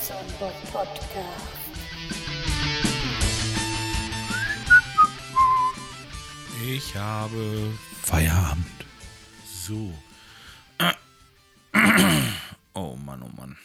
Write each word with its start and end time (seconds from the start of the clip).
Sonnenbock 0.00 0.54
Podcast. 0.72 1.64
Ich 6.66 6.94
habe 6.96 7.72
Feierabend. 8.02 8.66
So. 9.46 9.92
Oh 12.76 12.96
Mann, 12.96 13.22
oh 13.22 13.28
Mann. 13.36 13.56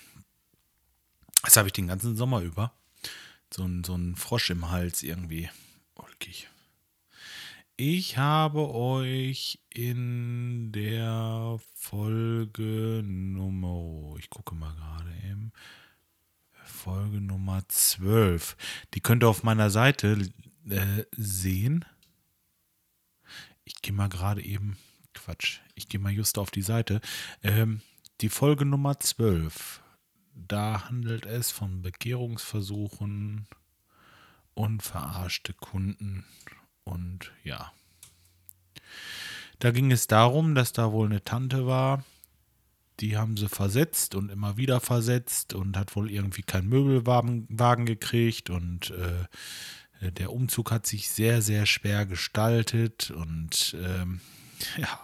Das 1.44 1.58
habe 1.58 1.68
ich 1.68 1.74
den 1.74 1.88
ganzen 1.88 2.16
Sommer 2.16 2.42
über. 2.42 2.72
So 3.52 3.64
ein, 3.64 3.84
so 3.84 3.96
ein 3.96 4.16
Frosch 4.16 4.52
im 4.52 4.70
Hals 4.70 5.02
irgendwie. 5.02 5.50
Ulkig. 5.96 6.48
Ich 7.76 8.18
habe 8.18 8.70
euch 8.74 9.60
in 9.70 10.72
der 10.74 11.60
Folge 11.76 13.02
Nummer, 13.04 14.16
ich 14.20 14.30
gucke 14.30 14.54
mal 14.54 14.76
gerade 14.76 15.12
eben, 15.28 15.54
Folge 16.80 17.20
Nummer 17.20 17.62
12. 17.68 18.56
Die 18.94 19.02
könnt 19.02 19.26
ihr 19.26 19.28
auf 19.28 19.44
meiner 19.44 19.70
Seite 19.70 20.30
äh, 20.70 21.04
sehen. 21.12 21.84
Ich 23.66 23.82
gehe 23.82 23.92
mal 23.92 24.08
gerade 24.08 24.42
eben, 24.42 24.78
Quatsch, 25.14 25.60
ich 25.76 25.90
gehe 25.90 26.00
mal 26.00 26.14
just 26.14 26.38
auf 26.38 26.52
die 26.52 26.62
Seite. 26.62 27.02
Ähm, 27.44 27.82
die 28.22 28.30
Folge 28.30 28.64
Nummer 28.64 28.98
12. 28.98 29.82
Da 30.34 30.86
handelt 30.88 31.26
es 31.26 31.52
von 31.52 31.82
Bekehrungsversuchen 31.82 33.46
und 34.54 34.82
verarschte 34.82 35.54
Kunden 35.54 36.24
und 36.86 37.34
ja. 37.44 37.74
Da 39.60 39.72
ging 39.72 39.92
es 39.92 40.08
darum, 40.08 40.56
dass 40.56 40.72
da 40.72 40.94
wohl 40.94 41.08
eine 41.08 41.26
Tante 41.26 41.68
war, 41.68 42.06
die 43.00 43.18
haben 43.18 43.38
sie 43.38 43.48
versetzt 43.48 44.16
und 44.16 44.30
immer 44.30 44.58
wieder 44.58 44.80
versetzt 44.80 45.54
und 45.54 45.78
hat 45.78 45.96
wohl 45.96 46.12
irgendwie 46.12 46.42
keinen 46.42 46.68
Möbelwagen 46.68 47.86
gekriegt 47.86 48.50
und 48.50 48.92
äh, 48.92 50.12
der 50.12 50.32
Umzug 50.32 50.72
hat 50.72 50.86
sich 50.86 51.10
sehr, 51.10 51.42
sehr 51.42 51.66
schwer 51.66 52.06
gestaltet 52.06 53.12
und 53.12 53.76
ähm, 53.82 54.22
ja, 54.78 55.00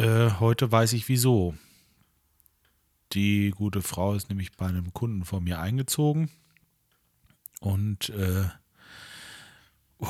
äh, 0.00 0.32
heute 0.38 0.70
weiß 0.70 0.92
ich 0.92 1.08
wieso. 1.08 1.54
Die 3.12 3.50
gute 3.50 3.82
Frau 3.82 4.14
ist 4.14 4.28
nämlich 4.28 4.52
bei 4.52 4.66
einem 4.66 4.92
Kunden 4.92 5.24
von 5.24 5.42
mir 5.42 5.58
eingezogen 5.58 6.30
und 7.60 8.10
äh, 8.10 8.48
oh, 9.98 10.06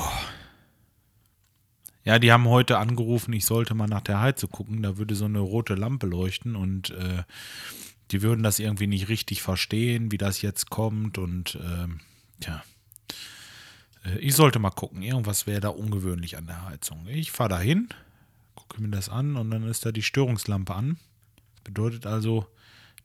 ja, 2.03 2.19
die 2.19 2.31
haben 2.31 2.47
heute 2.47 2.77
angerufen, 2.77 3.33
ich 3.33 3.45
sollte 3.45 3.75
mal 3.75 3.87
nach 3.87 4.01
der 4.01 4.21
Heizung 4.21 4.49
gucken. 4.49 4.81
Da 4.81 4.97
würde 4.97 5.15
so 5.15 5.25
eine 5.25 5.39
rote 5.39 5.75
Lampe 5.75 6.07
leuchten 6.07 6.55
und 6.55 6.89
äh, 6.91 7.23
die 8.11 8.21
würden 8.21 8.43
das 8.43 8.59
irgendwie 8.59 8.87
nicht 8.87 9.07
richtig 9.07 9.41
verstehen, 9.41 10.11
wie 10.11 10.17
das 10.17 10.41
jetzt 10.41 10.69
kommt. 10.69 11.17
Und 11.17 11.55
äh, 11.55 12.45
ja, 12.45 12.63
ich 14.19 14.35
sollte 14.35 14.59
mal 14.59 14.71
gucken. 14.71 15.01
Irgendwas 15.01 15.45
wäre 15.45 15.61
da 15.61 15.69
ungewöhnlich 15.69 16.37
an 16.37 16.47
der 16.47 16.65
Heizung. 16.65 17.05
Ich 17.07 17.31
fahre 17.31 17.49
da 17.49 17.59
hin, 17.59 17.89
gucke 18.55 18.81
mir 18.81 18.89
das 18.89 19.09
an 19.09 19.35
und 19.35 19.51
dann 19.51 19.63
ist 19.63 19.85
da 19.85 19.91
die 19.91 20.03
Störungslampe 20.03 20.73
an. 20.73 20.97
Das 21.53 21.63
bedeutet 21.63 22.05
also, 22.07 22.47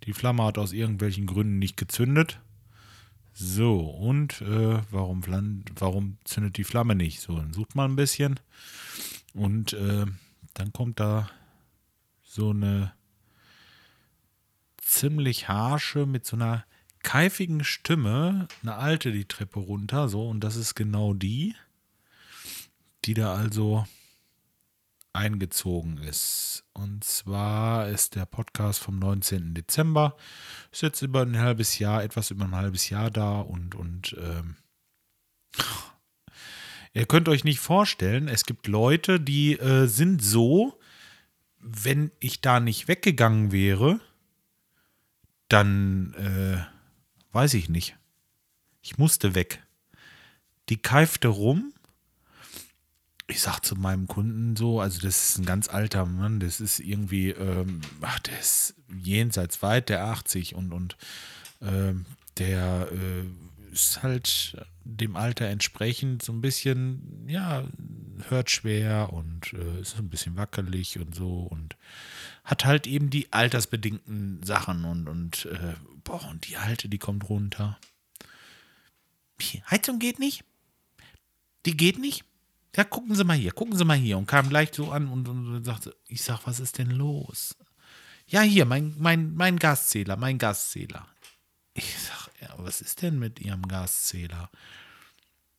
die 0.04 0.14
Flamme 0.14 0.44
hat 0.44 0.58
aus 0.58 0.72
irgendwelchen 0.72 1.26
Gründen 1.26 1.58
nicht 1.58 1.76
gezündet. 1.76 2.40
So, 3.38 3.80
und 3.80 4.40
äh, 4.40 4.80
warum, 4.90 5.22
warum 5.74 6.16
zündet 6.24 6.56
die 6.56 6.64
Flamme 6.64 6.94
nicht? 6.94 7.20
So, 7.20 7.36
dann 7.36 7.52
sucht 7.52 7.74
man 7.74 7.92
ein 7.92 7.96
bisschen. 7.96 8.40
Und 9.34 9.74
äh, 9.74 10.06
dann 10.54 10.72
kommt 10.72 11.00
da 11.00 11.28
so 12.22 12.48
eine 12.48 12.94
ziemlich 14.78 15.48
harsche, 15.48 16.06
mit 16.06 16.24
so 16.24 16.36
einer 16.36 16.64
keifigen 17.02 17.62
Stimme, 17.62 18.48
eine 18.62 18.76
alte 18.76 19.12
die 19.12 19.26
Treppe 19.26 19.60
runter, 19.60 20.08
so, 20.08 20.26
und 20.26 20.40
das 20.40 20.56
ist 20.56 20.74
genau 20.74 21.12
die, 21.12 21.54
die 23.04 23.12
da 23.12 23.34
also 23.34 23.86
eingezogen 25.16 25.98
ist. 25.98 26.64
Und 26.72 27.04
zwar 27.04 27.88
ist 27.88 28.14
der 28.14 28.26
Podcast 28.26 28.80
vom 28.80 28.98
19. 28.98 29.54
Dezember. 29.54 30.16
Ist 30.70 30.82
jetzt 30.82 31.02
über 31.02 31.22
ein 31.22 31.38
halbes 31.38 31.78
Jahr, 31.78 32.04
etwas 32.04 32.30
über 32.30 32.44
ein 32.44 32.54
halbes 32.54 32.90
Jahr 32.90 33.10
da 33.10 33.40
und, 33.40 33.74
und 33.74 34.16
ähm, 34.20 34.56
ihr 36.92 37.06
könnt 37.06 37.28
euch 37.28 37.44
nicht 37.44 37.60
vorstellen, 37.60 38.28
es 38.28 38.44
gibt 38.44 38.66
Leute, 38.66 39.18
die 39.18 39.58
äh, 39.58 39.86
sind 39.86 40.22
so, 40.22 40.78
wenn 41.58 42.12
ich 42.20 42.40
da 42.40 42.60
nicht 42.60 42.86
weggegangen 42.86 43.52
wäre, 43.52 44.00
dann 45.48 46.14
äh, 46.14 46.64
weiß 47.32 47.54
ich 47.54 47.68
nicht. 47.68 47.96
Ich 48.82 48.98
musste 48.98 49.34
weg. 49.34 49.62
Die 50.68 50.76
keifte 50.76 51.28
rum 51.28 51.72
ich 53.28 53.40
sag 53.40 53.60
zu 53.60 53.74
meinem 53.74 54.06
Kunden 54.06 54.56
so, 54.56 54.80
also 54.80 55.00
das 55.00 55.30
ist 55.30 55.38
ein 55.38 55.46
ganz 55.46 55.68
alter 55.68 56.06
Mann, 56.06 56.40
das 56.40 56.60
ist 56.60 56.78
irgendwie, 56.78 57.30
ähm, 57.30 57.80
ach, 58.00 58.20
der 58.20 58.38
ist 58.38 58.74
jenseits 59.02 59.62
weit 59.62 59.88
der 59.88 60.04
80 60.04 60.54
und, 60.54 60.72
und 60.72 60.96
ähm, 61.60 62.06
der 62.38 62.88
äh, 62.92 63.72
ist 63.72 64.02
halt 64.02 64.56
dem 64.84 65.16
Alter 65.16 65.46
entsprechend 65.46 66.22
so 66.22 66.32
ein 66.32 66.40
bisschen, 66.40 67.26
ja, 67.28 67.64
hört 68.28 68.50
schwer 68.50 69.12
und 69.12 69.52
äh, 69.52 69.80
ist 69.80 69.98
ein 69.98 70.08
bisschen 70.08 70.36
wackelig 70.36 70.98
und 70.98 71.14
so 71.14 71.40
und 71.40 71.76
hat 72.44 72.64
halt 72.64 72.86
eben 72.86 73.10
die 73.10 73.32
altersbedingten 73.32 74.42
Sachen 74.44 74.84
und, 74.84 75.08
und 75.08 75.46
äh, 75.46 75.74
boah, 76.04 76.26
und 76.30 76.48
die 76.48 76.56
Alte, 76.56 76.88
die 76.88 76.98
kommt 76.98 77.28
runter. 77.28 77.78
Heizung 79.70 79.98
geht 79.98 80.18
nicht? 80.18 80.44
Die 81.66 81.76
geht 81.76 81.98
nicht? 81.98 82.24
Ja, 82.76 82.84
gucken 82.84 83.14
Sie 83.14 83.24
mal 83.24 83.36
hier, 83.36 83.52
gucken 83.52 83.76
Sie 83.76 83.84
mal 83.84 83.96
hier. 83.96 84.18
Und 84.18 84.26
kam 84.26 84.50
gleich 84.50 84.70
so 84.72 84.90
an 84.90 85.08
und, 85.08 85.26
und, 85.28 85.54
und 85.54 85.64
sagte, 85.64 85.96
ich 86.08 86.22
sag, 86.22 86.46
was 86.46 86.60
ist 86.60 86.76
denn 86.76 86.90
los? 86.90 87.56
Ja, 88.26 88.42
hier, 88.42 88.66
mein, 88.66 88.94
mein, 88.98 89.34
mein 89.34 89.58
Gaszähler, 89.58 90.16
mein 90.16 90.36
Gaszähler. 90.36 91.08
Ich 91.72 91.96
sag, 91.98 92.28
ja, 92.40 92.54
was 92.58 92.82
ist 92.82 93.00
denn 93.00 93.18
mit 93.18 93.40
Ihrem 93.40 93.62
Gaszähler? 93.62 94.50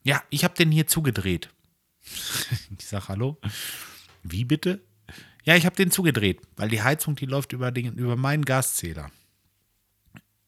Ja, 0.04 0.22
ich 0.30 0.44
habe 0.44 0.54
den 0.54 0.72
hier 0.72 0.86
zugedreht. 0.86 1.50
ich 2.78 2.86
sag, 2.86 3.08
hallo? 3.10 3.40
Wie 4.22 4.46
bitte? 4.46 4.84
Ja, 5.44 5.56
ich 5.56 5.66
habe 5.66 5.76
den 5.76 5.92
zugedreht, 5.92 6.42
weil 6.56 6.70
die 6.70 6.84
Heizung, 6.84 7.16
die 7.16 7.26
läuft 7.26 7.52
über, 7.52 7.72
den, 7.72 7.94
über 7.96 8.16
meinen 8.16 8.46
Gaszähler. 8.46 9.10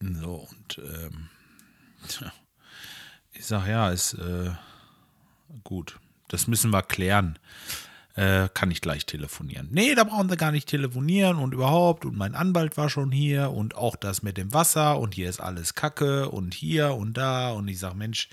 So, 0.00 0.48
und 0.48 0.78
ähm, 0.78 1.30
ich 3.32 3.46
sag, 3.46 3.66
ja, 3.66 3.90
ist 3.90 4.14
äh, 4.14 4.52
gut. 5.64 5.98
Das 6.30 6.46
müssen 6.46 6.70
wir 6.70 6.82
klären. 6.82 7.38
Äh, 8.16 8.48
kann 8.52 8.72
ich 8.72 8.80
gleich 8.80 9.06
telefonieren. 9.06 9.68
Nee, 9.70 9.94
da 9.94 10.02
brauchen 10.02 10.28
sie 10.28 10.36
gar 10.36 10.50
nicht 10.50 10.68
telefonieren 10.68 11.36
und 11.36 11.54
überhaupt. 11.54 12.04
Und 12.04 12.16
mein 12.16 12.34
Anwalt 12.34 12.76
war 12.76 12.90
schon 12.90 13.12
hier 13.12 13.50
und 13.50 13.76
auch 13.76 13.94
das 13.94 14.22
mit 14.22 14.36
dem 14.36 14.52
Wasser 14.52 14.98
und 14.98 15.14
hier 15.14 15.30
ist 15.30 15.40
alles 15.40 15.74
Kacke 15.74 16.28
und 16.28 16.52
hier 16.52 16.94
und 16.94 17.16
da. 17.16 17.52
Und 17.52 17.68
ich 17.68 17.78
sage, 17.78 17.96
Mensch, 17.96 18.28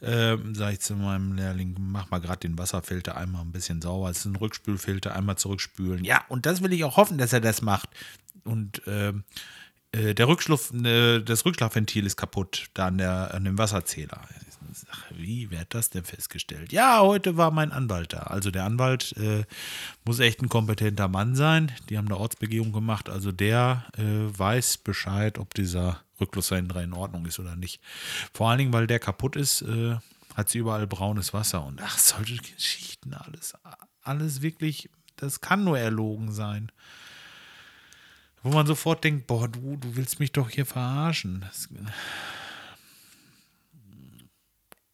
äh, 0.00 0.36
sage 0.52 0.74
ich 0.74 0.80
zu 0.80 0.96
meinem 0.96 1.32
Lehrling, 1.32 1.76
mach 1.78 2.10
mal 2.10 2.20
gerade 2.20 2.40
den 2.40 2.58
Wasserfilter 2.58 3.16
einmal 3.16 3.40
ein 3.40 3.52
bisschen 3.52 3.80
sauber. 3.80 4.10
Es 4.10 4.18
ist 4.18 4.26
ein 4.26 4.36
Rückspülfilter, 4.36 5.16
einmal 5.16 5.36
zurückspülen. 5.36 6.04
Ja, 6.04 6.22
und 6.28 6.44
das 6.44 6.62
will 6.62 6.74
ich 6.74 6.84
auch 6.84 6.98
hoffen, 6.98 7.16
dass 7.16 7.32
er 7.32 7.40
das 7.40 7.62
macht. 7.62 7.88
Und 8.44 8.86
äh, 8.86 9.14
äh 9.92 10.14
der 10.14 10.28
Rückschluff, 10.28 10.74
äh, 10.74 11.20
das 11.20 11.46
Rückschlafventil 11.46 12.04
ist 12.04 12.16
kaputt, 12.16 12.66
da 12.74 12.88
an, 12.88 12.98
der, 12.98 13.32
an 13.32 13.44
dem 13.44 13.56
Wasserzähler. 13.56 14.20
Ach, 14.90 15.04
wie, 15.10 15.48
hat 15.56 15.74
das 15.74 15.90
denn 15.90 16.04
festgestellt? 16.04 16.72
Ja, 16.72 17.00
heute 17.00 17.36
war 17.36 17.50
mein 17.50 17.72
Anwalt 17.72 18.12
da. 18.12 18.20
Also 18.20 18.50
der 18.50 18.64
Anwalt 18.64 19.16
äh, 19.16 19.44
muss 20.04 20.18
echt 20.20 20.42
ein 20.42 20.48
kompetenter 20.48 21.08
Mann 21.08 21.34
sein. 21.34 21.72
Die 21.88 21.96
haben 21.96 22.06
eine 22.06 22.16
Ortsbegehung 22.16 22.72
gemacht. 22.72 23.08
Also 23.08 23.32
der 23.32 23.84
äh, 23.96 24.02
weiß 24.02 24.78
Bescheid, 24.78 25.38
ob 25.38 25.54
dieser 25.54 26.00
Rückflussverhinderer 26.20 26.82
in 26.82 26.92
Ordnung 26.92 27.26
ist 27.26 27.38
oder 27.38 27.56
nicht. 27.56 27.80
Vor 28.32 28.50
allen 28.50 28.58
Dingen, 28.58 28.72
weil 28.72 28.86
der 28.86 28.98
kaputt 28.98 29.36
ist, 29.36 29.62
äh, 29.62 29.96
hat 30.34 30.48
sie 30.48 30.58
überall 30.58 30.86
braunes 30.86 31.32
Wasser. 31.32 31.64
Und 31.64 31.80
ach, 31.82 31.98
solche 31.98 32.36
Geschichten, 32.36 33.14
alles, 33.14 33.54
alles 34.02 34.42
wirklich, 34.42 34.90
das 35.16 35.40
kann 35.40 35.64
nur 35.64 35.78
erlogen 35.78 36.32
sein 36.32 36.70
wo 38.46 38.52
man 38.52 38.66
sofort 38.66 39.02
denkt, 39.02 39.26
boah, 39.26 39.48
du, 39.48 39.76
du 39.76 39.96
willst 39.96 40.20
mich 40.20 40.30
doch 40.30 40.48
hier 40.48 40.66
verarschen. 40.66 41.40
Das, 41.40 41.68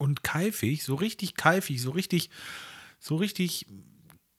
und 0.02 0.24
keifig, 0.24 0.82
so 0.82 0.96
richtig 0.96 1.36
keifig, 1.36 1.80
so 1.80 1.92
richtig, 1.92 2.28
so 2.98 3.14
richtig 3.14 3.66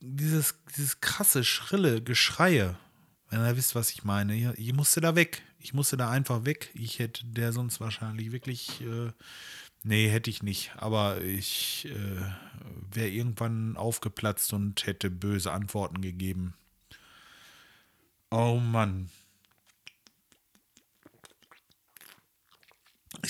dieses, 0.01 0.55
dieses 0.75 0.99
krasse, 0.99 1.45
schrille 1.45 2.01
Geschreie. 2.01 2.77
Wenn 3.29 3.39
ihr 3.39 3.55
wisst, 3.55 3.73
was 3.73 3.89
ich 3.91 4.03
meine. 4.03 4.53
Ich 4.57 4.73
musste 4.73 4.99
da 4.99 5.15
weg. 5.15 5.41
Ich 5.59 5.73
musste 5.73 5.95
da 5.95 6.11
einfach 6.11 6.43
weg. 6.43 6.69
Ich 6.73 6.99
hätte 6.99 7.25
der 7.25 7.53
sonst 7.53 7.79
wahrscheinlich 7.79 8.33
wirklich. 8.33 8.81
Äh, 8.81 9.13
nee, 9.83 10.09
hätte 10.09 10.29
ich 10.29 10.43
nicht. 10.43 10.73
Aber 10.75 11.21
ich 11.21 11.87
äh, 11.89 12.21
wäre 12.91 13.07
irgendwann 13.07 13.77
aufgeplatzt 13.77 14.51
und 14.51 14.85
hätte 14.85 15.09
böse 15.09 15.53
Antworten 15.53 16.01
gegeben. 16.01 16.55
Oh 18.29 18.59
Mann. 18.59 19.09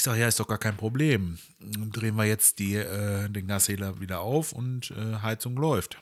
Ich 0.04 0.06
sage, 0.06 0.20
ja, 0.20 0.28
ist 0.28 0.38
doch 0.42 0.50
gar 0.50 0.58
kein 0.58 0.76
Problem. 0.76 1.40
Drehen 1.62 2.16
wir 2.16 2.26
jetzt 2.26 2.60
die, 2.60 2.76
äh, 2.76 3.30
den 3.30 3.48
Gashehler 3.48 4.02
wieder 4.02 4.20
auf 4.20 4.52
und 4.52 4.92
äh, 4.92 5.22
Heizung 5.22 5.56
läuft. 5.56 5.98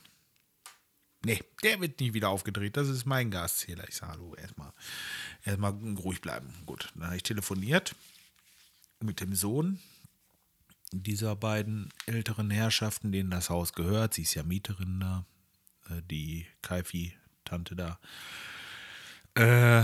Nee, 1.24 1.44
der 1.62 1.80
wird 1.82 2.00
nicht 2.00 2.16
wieder 2.16 2.30
aufgedreht. 2.30 2.78
Das 2.78 2.90
ist 2.90 3.06
mein 3.06 3.30
Gaszähler. 3.30 3.88
Ich 3.88 3.98
sage, 3.98 4.14
hallo, 4.14 4.34
erstmal 4.34 4.74
erstmal 5.44 5.74
ruhig 6.04 6.20
bleiben. 6.20 6.52
Gut, 6.66 6.92
dann 6.96 7.06
habe 7.06 7.18
ich 7.18 7.22
telefoniert 7.22 7.94
mit 9.02 9.22
dem 9.22 9.36
Sohn 9.36 9.78
dieser 10.92 11.36
beiden 11.36 11.94
älteren 12.08 12.50
Herrschaften, 12.50 13.12
denen 13.12 13.30
das 13.30 13.52
Haus 13.52 13.74
gehört. 13.74 14.16
Sie 14.16 14.24
ist 14.24 14.34
ja 14.34 14.42
Mieterin 14.42 15.00
da, 15.00 15.26
äh, 15.92 16.02
die 16.10 16.48
Kaifi-Tante 16.64 17.76
da. 17.76 18.00
Äh, 19.36 19.84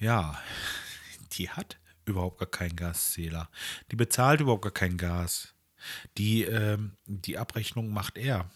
ja, 0.00 0.42
die 1.34 1.50
hat 1.50 1.78
überhaupt 2.04 2.38
gar 2.38 2.48
keinen 2.48 2.76
Gaszähler. 2.76 3.48
Die 3.90 3.96
bezahlt 3.96 4.40
überhaupt 4.40 4.62
gar 4.62 4.72
kein 4.72 4.96
Gas. 4.96 5.54
Die, 6.18 6.44
äh, 6.44 6.78
die 7.06 7.38
Abrechnung 7.38 7.90
macht 7.90 8.18
er. 8.18 8.50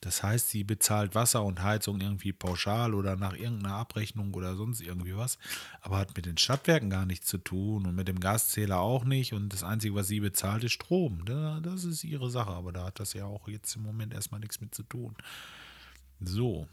Das 0.00 0.22
heißt, 0.22 0.48
sie 0.48 0.64
bezahlt 0.64 1.14
Wasser 1.14 1.44
und 1.44 1.62
Heizung 1.62 2.00
irgendwie 2.00 2.32
pauschal 2.32 2.94
oder 2.94 3.16
nach 3.16 3.34
irgendeiner 3.34 3.74
Abrechnung 3.74 4.32
oder 4.32 4.56
sonst 4.56 4.80
irgendwie 4.80 5.14
was, 5.14 5.38
aber 5.82 5.98
hat 5.98 6.16
mit 6.16 6.24
den 6.24 6.38
Stadtwerken 6.38 6.88
gar 6.88 7.04
nichts 7.04 7.26
zu 7.26 7.36
tun 7.36 7.86
und 7.86 7.94
mit 7.94 8.08
dem 8.08 8.18
Gaszähler 8.18 8.80
auch 8.80 9.04
nicht. 9.04 9.34
Und 9.34 9.52
das 9.52 9.62
Einzige, 9.62 9.94
was 9.94 10.08
sie 10.08 10.20
bezahlt, 10.20 10.64
ist 10.64 10.72
Strom. 10.72 11.26
Das 11.26 11.84
ist 11.84 12.02
ihre 12.02 12.30
Sache, 12.30 12.50
aber 12.50 12.72
da 12.72 12.86
hat 12.86 12.98
das 12.98 13.12
ja 13.12 13.26
auch 13.26 13.46
jetzt 13.46 13.76
im 13.76 13.82
Moment 13.82 14.14
erstmal 14.14 14.40
nichts 14.40 14.62
mit 14.62 14.74
zu 14.74 14.84
tun. 14.84 15.14
So, 16.18 16.66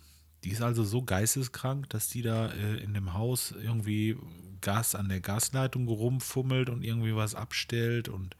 die 0.46 0.52
ist 0.52 0.62
also 0.62 0.86
so 0.86 1.04
geisteskrank, 1.04 1.90
dass 1.90 2.08
die 2.08 2.22
da 2.22 2.48
äh, 2.48 2.78
in 2.78 2.94
dem 2.94 3.14
Haus 3.14 3.52
irgendwie 3.52 4.16
Gas 4.62 4.96
an 4.96 5.10
der 5.10 5.22
Gasleitung 5.22 5.88
rumfummelt 5.88 6.70
und 6.70 6.84
irgendwie 6.84 7.16
was 7.16 7.36
abstellt 7.36 8.10
und 8.10 8.36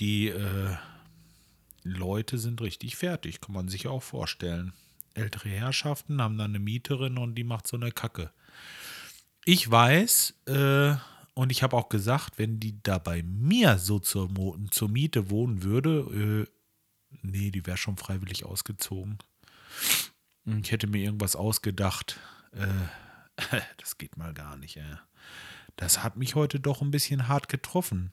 die 0.00 0.28
äh, 0.28 0.76
Leute 1.82 2.38
sind 2.38 2.60
richtig 2.60 2.96
fertig, 2.96 3.40
kann 3.40 3.54
man 3.54 3.68
sich 3.68 3.86
auch 3.86 4.02
vorstellen. 4.02 4.72
Ältere 5.14 5.50
Herrschaften 5.50 6.20
haben 6.20 6.38
dann 6.38 6.50
eine 6.50 6.58
Mieterin 6.58 7.18
und 7.18 7.36
die 7.36 7.44
macht 7.44 7.66
so 7.66 7.76
eine 7.76 7.92
Kacke. 7.92 8.32
Ich 9.44 9.70
weiß, 9.70 10.34
äh, 10.46 10.96
und 11.34 11.50
ich 11.52 11.62
habe 11.62 11.76
auch 11.76 11.88
gesagt, 11.88 12.38
wenn 12.38 12.58
die 12.58 12.82
da 12.82 12.98
bei 12.98 13.22
mir 13.22 13.78
so 13.78 13.98
zur, 13.98 14.30
zur 14.70 14.88
Miete 14.88 15.30
wohnen 15.30 15.62
würde, 15.62 16.46
äh, 16.48 17.18
nee, 17.22 17.50
die 17.50 17.66
wäre 17.66 17.76
schon 17.76 17.96
freiwillig 17.96 18.44
ausgezogen. 18.44 19.18
Ich 20.46 20.72
hätte 20.72 20.86
mir 20.86 21.02
irgendwas 21.04 21.36
ausgedacht. 21.36 22.18
Äh, 22.52 23.60
das 23.78 23.98
geht 23.98 24.16
mal 24.16 24.32
gar 24.32 24.56
nicht. 24.56 24.76
Äh. 24.76 24.96
Das 25.76 26.02
hat 26.02 26.16
mich 26.16 26.34
heute 26.34 26.60
doch 26.60 26.82
ein 26.82 26.90
bisschen 26.90 27.28
hart 27.28 27.48
getroffen. 27.48 28.12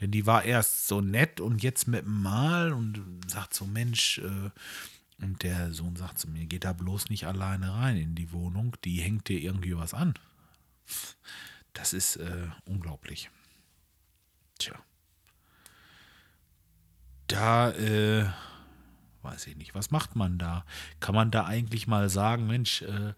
Denn 0.00 0.10
die 0.10 0.26
war 0.26 0.44
erst 0.44 0.86
so 0.86 1.00
nett 1.00 1.40
und 1.40 1.62
jetzt 1.62 1.86
mit 1.86 2.04
dem 2.04 2.22
Mal 2.22 2.72
und 2.72 3.20
sagt 3.26 3.54
so, 3.54 3.66
Mensch, 3.66 4.18
äh, 4.18 4.50
und 5.22 5.42
der 5.42 5.72
Sohn 5.72 5.96
sagt 5.96 6.18
zu 6.18 6.28
mir, 6.28 6.46
geht 6.46 6.64
da 6.64 6.72
bloß 6.72 7.10
nicht 7.10 7.26
alleine 7.26 7.74
rein 7.74 7.96
in 7.96 8.14
die 8.14 8.32
Wohnung, 8.32 8.76
die 8.84 9.00
hängt 9.00 9.28
dir 9.28 9.38
irgendwie 9.38 9.76
was 9.76 9.92
an. 9.92 10.14
Das 11.74 11.92
ist 11.92 12.16
äh, 12.16 12.48
unglaublich. 12.64 13.30
Tja. 14.58 14.74
Da, 17.26 17.70
äh, 17.72 18.26
weiß 19.22 19.46
ich 19.46 19.56
nicht, 19.56 19.74
was 19.74 19.90
macht 19.90 20.16
man 20.16 20.38
da? 20.38 20.64
Kann 20.98 21.14
man 21.14 21.30
da 21.30 21.44
eigentlich 21.44 21.86
mal 21.86 22.08
sagen, 22.08 22.46
Mensch, 22.46 22.82
äh, 22.82 23.12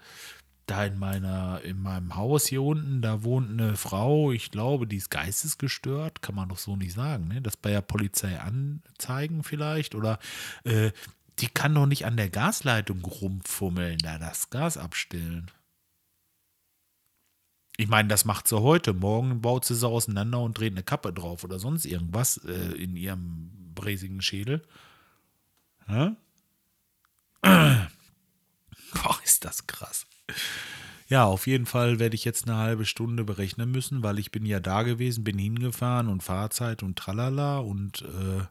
da 0.67 0.85
in 0.85 0.99
meiner, 0.99 1.61
in 1.62 1.81
meinem 1.82 2.17
Haus 2.17 2.47
hier 2.47 2.62
unten, 2.62 3.03
da 3.03 3.23
wohnt 3.23 3.50
eine 3.50 3.76
Frau, 3.76 4.32
ich 4.32 4.50
glaube, 4.50 4.87
die 4.87 4.97
ist 4.97 5.11
geistesgestört, 5.11 6.23
kann 6.23 6.35
man 6.35 6.49
doch 6.49 6.59
so 6.59 6.76
nicht 6.76 6.93
sagen, 6.93 7.29
ne? 7.29 7.43
Das 7.43 7.56
bei 7.56 7.70
der 7.70 7.82
Polizei 7.82 8.38
anzeigen 8.38 9.43
vielleicht 9.43 9.94
oder 9.94 10.19
äh, 10.64 10.93
die 11.38 11.49
kann 11.49 11.75
doch 11.75 11.87
nicht 11.87 12.06
an 12.06 12.17
der 12.17 12.31
Gasleitung 12.31 13.05
rumfummeln, 13.05 13.99
da 13.99 14.19
das 14.19 14.50
Gas 14.50 14.76
abstellen. 14.76 15.50
Ich 17.76 17.88
meine, 17.88 18.09
das 18.09 18.25
macht 18.25 18.47
sie 18.47 18.61
heute. 18.61 18.93
Morgen 18.93 19.41
baut 19.41 19.64
sie 19.64 19.75
sie 19.75 19.88
auseinander 19.88 20.41
und 20.41 20.59
dreht 20.59 20.73
eine 20.73 20.82
Kappe 20.82 21.12
drauf 21.12 21.43
oder 21.43 21.59
sonst 21.59 21.85
irgendwas 21.85 22.37
äh, 22.44 22.75
in 22.76 22.97
ihrem 22.97 23.50
bräsigen 23.75 24.20
Schädel. 24.20 24.62
Hä? 25.87 26.12
Boah, 27.43 29.19
ist 29.25 29.44
das 29.44 29.67
krass. 29.67 30.06
Ja, 31.09 31.25
auf 31.25 31.47
jeden 31.47 31.67
Fall 31.67 31.99
werde 31.99 32.15
ich 32.15 32.25
jetzt 32.25 32.49
eine 32.49 32.57
halbe 32.57 32.87
Stunde 32.87 33.25
berechnen 33.25 33.71
müssen, 33.71 34.03
weil 34.03 34.19
ich 34.19 34.31
bin 34.31 34.47
ja 34.47 34.61
da 34.61 34.83
gewesen, 34.83 35.25
bin 35.25 35.39
hingefahren 35.39 36.09
und 36.09 36.23
Fahrzeit 36.23 36.83
und 36.83 36.97
tralala 36.97 37.59
und 37.59 38.03
äh, 38.03 38.47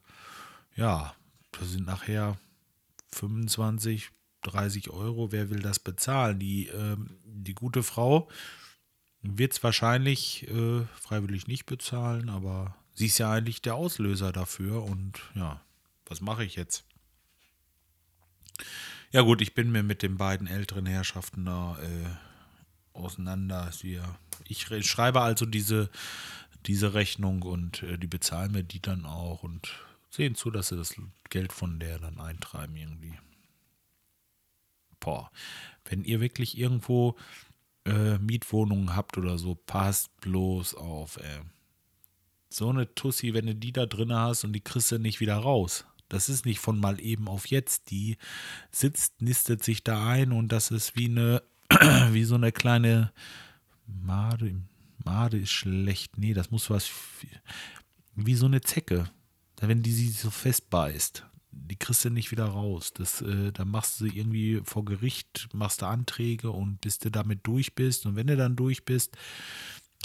ja, 0.80 1.16
da 1.52 1.66
sind 1.66 1.88
nachher 1.88 2.38
25, 3.14 4.10
30 4.44 4.90
Euro. 4.92 5.32
Wer 5.32 5.50
will 5.50 5.60
das 5.60 5.80
bezahlen? 5.80 6.38
Die, 6.38 6.68
äh, 6.68 6.98
die 7.26 7.56
gute 7.56 7.82
Frau 7.82 8.30
wird 9.24 9.54
es 9.54 9.64
wahrscheinlich 9.64 10.48
äh, 10.48 10.86
freiwillig 11.00 11.48
nicht 11.48 11.66
bezahlen, 11.66 12.30
aber 12.30 12.76
sie 12.94 13.08
ist 13.08 13.18
ja 13.18 13.32
eigentlich 13.32 13.62
der 13.62 13.76
Auslöser 13.76 14.32
dafür 14.32 14.84
und 14.84 15.20
ja, 15.36 15.62
was 16.06 16.22
mache 16.22 16.44
ich 16.44 16.56
jetzt? 16.56 16.84
Ja 19.14 19.22
gut, 19.24 19.42
ich 19.42 19.54
bin 19.54 19.72
mir 19.72 19.84
mit 19.84 20.04
den 20.04 20.18
beiden 20.18 20.48
älteren 20.48 20.86
Herrschaften 20.86 21.44
da 21.46 21.78
äh, 21.82 22.98
auseinander. 22.98 23.70
Ich 24.48 24.68
schreibe 24.88 25.20
also 25.22 25.46
diese, 25.46 25.90
diese 26.66 26.94
Rechnung 26.94 27.42
und 27.42 27.84
äh, 27.84 27.98
die 27.98 28.08
bezahlen 28.08 28.54
mir 28.54 28.64
die 28.64 28.82
dann 28.82 29.06
auch 29.06 29.44
und 29.44 29.74
sehen 30.10 30.36
zu, 30.36 30.50
dass 30.50 30.70
sie 30.70 30.78
das 30.78 30.96
Geld 31.30 31.52
von 31.52 31.78
der 31.80 32.00
dann 32.00 32.20
eintreiben 32.22 32.78
irgendwie. 32.78 33.14
Boah, 35.02 35.30
wenn 35.86 36.06
ihr 36.06 36.22
wirklich 36.22 36.58
irgendwo 36.58 37.18
äh, 37.86 38.18
Mietwohnungen 38.18 38.96
habt 38.96 39.18
oder 39.18 39.38
so, 39.38 39.56
passt 39.56 40.16
bloß 40.22 40.76
auf, 40.76 41.18
ey. 41.18 41.42
So 42.50 42.70
eine 42.70 42.94
Tussi, 42.96 43.34
wenn 43.34 43.46
du 43.46 43.56
die 43.56 43.72
da 43.74 43.86
drin 43.86 44.14
hast 44.14 44.44
und 44.46 44.54
die 44.54 44.62
kriegst 44.62 44.92
du 44.92 45.00
nicht 45.00 45.20
wieder 45.20 45.38
raus. 45.38 45.86
Das 46.12 46.28
ist 46.28 46.46
nicht 46.46 46.60
von 46.60 46.78
mal 46.78 47.00
eben 47.00 47.30
auf 47.30 47.46
jetzt. 47.48 47.90
Die 47.90 48.18
sitzt, 48.70 49.22
nistet 49.22 49.64
sich 49.64 49.82
da 49.82 50.10
ein 50.10 50.34
und 50.34 50.50
das 50.50 50.70
ist 50.70 50.98
wie 50.98 51.06
eine, 51.06 51.42
wie 52.12 52.26
so 52.26 52.36
eine 52.36 52.52
kleine 52.52 53.14
Made. 53.88 54.62
Made 55.06 55.38
ist 55.38 55.52
schlecht. 55.52 56.18
Nee, 56.18 56.34
das 56.34 56.52
muss 56.52 56.70
was 56.70 56.90
wie 58.16 58.36
so 58.36 58.46
eine 58.46 58.60
Zecke. 58.60 59.10
Wenn 59.62 59.84
die 59.84 59.94
sie 59.94 60.10
so 60.10 60.30
festbeißt, 60.32 61.24
die 61.52 61.76
kriegst 61.78 62.04
du 62.04 62.10
nicht 62.10 62.32
wieder 62.32 62.46
raus. 62.46 62.92
Das, 62.94 63.22
äh, 63.22 63.54
da 63.54 63.64
machst 63.64 64.02
du 64.02 64.06
irgendwie 64.06 64.62
vor 64.66 64.84
Gericht, 64.84 65.48
machst 65.54 65.82
du 65.82 65.86
Anträge 65.86 66.52
und 66.52 66.82
bis 66.82 67.00
du 67.00 67.10
damit 67.10 67.40
durch 67.44 67.74
bist. 67.74 68.06
Und 68.06 68.18
wenn 68.18 68.28
du 68.28 68.36
dann 68.36 68.58
durch 68.58 68.84
bist, 68.84 69.16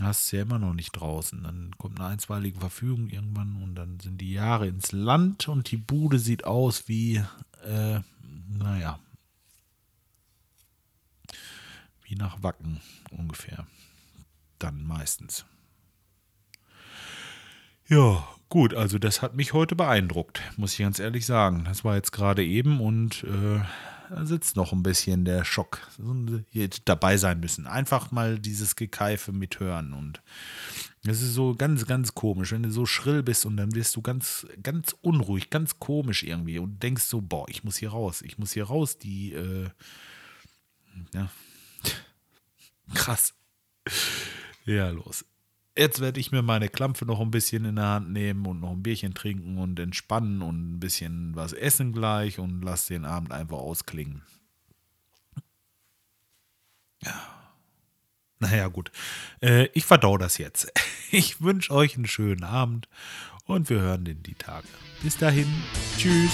hast 0.03 0.31
du 0.31 0.37
ja 0.37 0.43
immer 0.43 0.59
noch 0.59 0.75
nicht 0.75 0.93
draußen. 0.93 1.43
Dann 1.43 1.71
kommt 1.79 1.99
eine 1.99 2.09
einstweilige 2.09 2.61
Verfügung 2.61 3.09
irgendwann 3.09 3.63
und 3.63 3.75
dann 3.75 3.99
sind 4.01 4.21
die 4.21 4.33
Jahre 4.33 4.67
ins 4.67 4.93
Land 4.93 5.49
und 5.49 5.71
die 5.71 5.77
Bude 5.77 6.19
sieht 6.19 6.45
aus 6.45 6.89
wie, 6.89 7.23
äh, 7.65 8.01
naja, 8.49 8.99
wie 12.03 12.15
nach 12.15 12.43
Wacken 12.43 12.81
ungefähr. 13.11 13.67
Dann 14.59 14.87
meistens. 14.87 15.45
Ja, 17.89 18.27
gut, 18.49 18.75
also 18.75 18.99
das 18.99 19.23
hat 19.23 19.35
mich 19.35 19.53
heute 19.53 19.77
beeindruckt, 19.77 20.43
muss 20.57 20.73
ich 20.73 20.79
ganz 20.79 20.99
ehrlich 20.99 21.25
sagen. 21.25 21.65
Das 21.65 21.85
war 21.85 21.95
jetzt 21.95 22.13
gerade 22.13 22.45
eben 22.45 22.81
und 22.81 23.25
äh, 23.25 23.61
sitzt 24.23 24.57
noch 24.57 24.73
ein 24.73 24.83
bisschen 24.83 25.25
der 25.25 25.45
Schock. 25.45 25.81
Hier 26.51 26.69
dabei 26.85 27.17
sein 27.17 27.41
müssen. 27.41 27.67
Einfach 27.67 28.11
mal 28.11 28.39
dieses 28.39 28.77
Gekeife 28.77 29.33
mithören. 29.33 29.93
Und 29.93 30.23
es 31.05 31.23
ist 31.23 31.35
so 31.35 31.55
ganz, 31.55 31.87
ganz 31.87 32.15
komisch, 32.15 32.53
wenn 32.53 32.63
du 32.63 32.71
so 32.71 32.87
schrill 32.87 33.23
bist 33.23 33.47
und 33.47 33.57
dann 33.57 33.75
wirst 33.75 33.95
du 33.97 34.03
ganz, 34.03 34.47
ganz 34.63 34.95
unruhig, 35.03 35.51
ganz 35.51 35.79
komisch 35.79 36.23
irgendwie 36.23 36.59
und 36.59 36.83
denkst 36.83 37.05
so, 37.05 37.21
boah, 37.21 37.49
ich 37.49 37.65
muss 37.65 37.77
hier 37.77 37.91
raus, 37.91 38.23
ich 38.23 38.39
muss 38.39 38.53
hier 38.53 38.65
raus, 38.65 38.99
die, 38.99 39.33
äh, 39.33 39.69
ja, 41.15 41.31
krass. 42.95 43.35
Ja, 44.65 44.91
los. 44.91 45.25
Jetzt 45.79 46.01
werde 46.01 46.19
ich 46.21 46.33
mir 46.33 46.43
meine 46.43 46.69
Klampfe 46.69 47.05
noch 47.05 47.21
ein 47.21 47.31
bisschen 47.31 47.67
in 47.67 47.77
der 47.77 47.87
Hand 47.87 48.11
nehmen 48.11 48.47
und 48.47 48.61
noch 48.61 48.71
ein 48.71 48.83
Bierchen 48.83 49.13
trinken 49.13 49.59
und 49.59 49.79
entspannen 49.79 50.41
und 50.41 50.77
ein 50.77 50.81
bisschen 50.81 51.37
was 51.37 51.53
essen 51.53 51.93
gleich 51.93 52.39
und 52.39 52.63
lass 52.63 52.87
den 52.87 53.05
Abend 53.05 53.33
einfach 53.33 53.59
ausklingen. 53.59 54.23
Ja. 57.03 57.37
Naja, 58.39 58.69
gut. 58.69 58.91
Äh, 59.41 59.69
ich 59.75 59.85
verdau 59.85 60.19
das 60.19 60.39
jetzt. 60.39 60.73
Ich 61.13 61.41
wünsche 61.41 61.73
euch 61.73 61.95
einen 61.95 62.09
schönen 62.09 62.43
Abend 62.43 62.89
und 63.45 63.71
wir 63.71 63.81
hören 63.81 64.05
den 64.05 64.25
die 64.25 64.35
Tage. 64.35 64.67
Bis 65.05 65.17
dahin. 65.17 65.47
Tschüss. 65.97 66.33